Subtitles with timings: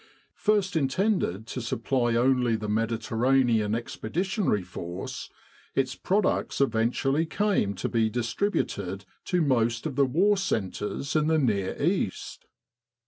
[0.33, 5.29] First intended to supply only the Mediterranean Expeditionary Force,
[5.75, 11.37] its products eventually came to be distributed to most of the war centres in the
[11.37, 12.47] Near East.